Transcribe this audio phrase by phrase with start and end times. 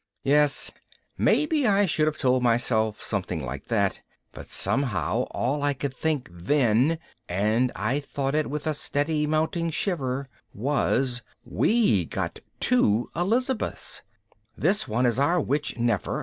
[0.23, 0.71] _Yes,
[1.15, 6.27] maybe I should have told myself something like that, but somehow all I could think
[6.33, 6.97] then
[7.29, 14.01] and I thought it with a steady mounting shiver was, _We got two Elizabeths.
[14.57, 16.19] This one is our witch Nefer.